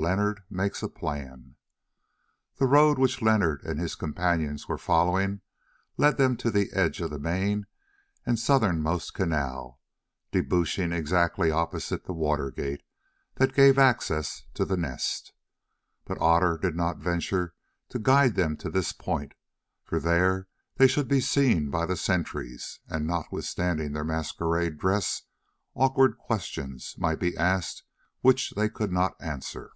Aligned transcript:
LEONARD 0.00 0.44
MAKES 0.48 0.84
A 0.84 0.88
PLAN 0.88 1.56
The 2.58 2.66
road 2.68 3.00
which 3.00 3.20
Leonard 3.20 3.64
and 3.64 3.80
his 3.80 3.96
companions 3.96 4.68
were 4.68 4.78
following 4.78 5.40
led 5.96 6.16
them 6.18 6.36
to 6.36 6.52
the 6.52 6.70
edge 6.72 7.00
of 7.00 7.10
the 7.10 7.18
main 7.18 7.66
and 8.24 8.38
southernmost 8.38 9.12
canal, 9.12 9.80
debouching 10.30 10.92
exactly 10.92 11.50
opposite 11.50 12.04
the 12.04 12.12
water 12.12 12.52
gate 12.52 12.84
that 13.38 13.52
gave 13.56 13.76
access 13.76 14.44
to 14.54 14.64
the 14.64 14.76
Nest. 14.76 15.32
But 16.04 16.18
Otter 16.20 16.56
did 16.62 16.76
not 16.76 16.98
venture 16.98 17.54
to 17.88 17.98
guide 17.98 18.36
them 18.36 18.56
to 18.58 18.70
this 18.70 18.92
point, 18.92 19.34
for 19.82 19.98
there 19.98 20.46
they 20.76 20.86
should 20.86 21.08
be 21.08 21.20
seen 21.20 21.70
by 21.70 21.86
the 21.86 21.96
sentries, 21.96 22.78
and, 22.86 23.04
notwithstanding 23.04 23.94
their 23.94 24.04
masquerade 24.04 24.78
dress, 24.78 25.22
awkward 25.74 26.16
questions 26.18 26.94
might 26.98 27.18
be 27.18 27.36
asked 27.36 27.82
which 28.20 28.50
they 28.52 28.68
could 28.68 28.92
not 28.92 29.16
answer. 29.20 29.72